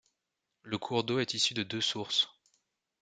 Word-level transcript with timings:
Le 0.63 0.79
cours 0.79 1.03
d'eau 1.03 1.19
est 1.19 1.35
issu 1.35 1.53
de 1.53 1.61
deux 1.61 1.79
sources. 1.79 2.27